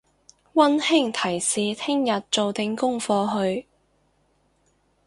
[0.55, 3.67] 溫馨提示聽日做定功課去！